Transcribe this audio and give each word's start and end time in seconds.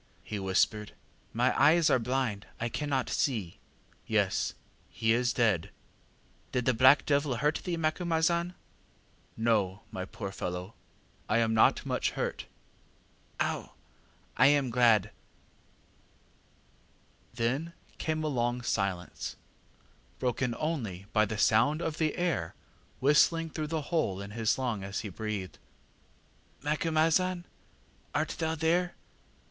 ŌĆÖ 0.01 0.19
he 0.23 0.39
whispered. 0.39 0.93
ŌĆśMy 1.35 1.55
eyes 1.57 1.89
are 1.91 1.99
blind; 1.99 2.47
I 2.59 2.69
cannot 2.69 3.07
see. 3.07 3.59
ŌĆÖ 4.09 4.15
ŌĆ£ŌĆśYes, 4.25 4.53
he 4.89 5.11
is 5.13 5.31
dead. 5.31 5.69
ŌĆÖ 5.69 6.53
ŌĆ£ŌĆśDid 6.53 6.65
the 6.65 6.73
black 6.73 7.05
devil 7.05 7.35
hurt 7.35 7.61
thee, 7.63 7.77
Macumazahn? 7.77 8.55
ŌĆÖ 9.37 9.37
ŌĆ£ŌĆśNo, 9.43 9.79
my 9.91 10.05
poor 10.05 10.31
fellow, 10.31 10.73
I 11.29 11.37
am 11.37 11.53
not 11.53 11.85
much 11.85 12.09
hurt. 12.17 12.47
ŌĆÖ 13.39 13.45
ŌĆ£ŌĆśOw! 13.61 13.69
I 14.37 14.47
am 14.47 14.69
glad. 14.71 15.11
ŌĆÖ 17.35 17.35
ŌĆ£Then 17.55 17.73
came 17.99 18.23
a 18.23 18.27
long 18.27 18.63
silence, 18.63 19.35
broken 20.17 20.55
only 20.57 21.05
by 21.13 21.25
the 21.25 21.37
sound 21.37 21.79
of 21.79 21.99
the 21.99 22.17
air 22.17 22.55
whistling 22.99 23.51
through 23.51 23.67
the 23.67 23.81
hole 23.93 24.19
in 24.19 24.31
his 24.31 24.57
lung 24.57 24.83
as 24.83 25.01
he 25.01 25.09
breathed. 25.09 25.59
ŌĆ£ŌĆśMacumazahn, 26.63 27.43
art 28.15 28.35
thou 28.39 28.55
there? 28.55 28.95